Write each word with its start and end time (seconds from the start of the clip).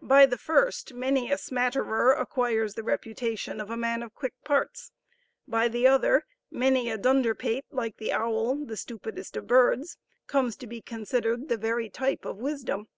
By 0.00 0.24
the 0.24 0.38
first 0.38 0.94
many 0.94 1.30
a 1.30 1.36
smatterer 1.36 2.14
acquires 2.14 2.72
the 2.76 2.82
reputation 2.82 3.60
of 3.60 3.68
a 3.68 3.76
man 3.76 4.02
of 4.02 4.14
quick 4.14 4.32
parts; 4.42 4.90
by 5.46 5.68
the 5.68 5.86
other 5.86 6.24
many 6.50 6.90
a 6.90 6.96
dunderpate, 6.96 7.66
like 7.70 7.98
the 7.98 8.10
owl, 8.10 8.64
the 8.64 8.78
stupidest 8.78 9.36
of 9.36 9.46
birds, 9.46 9.98
comes 10.26 10.56
to 10.56 10.66
be 10.66 10.80
considered 10.80 11.50
the 11.50 11.58
very 11.58 11.90
type 11.90 12.24
of 12.24 12.38
wisdom. 12.38 12.88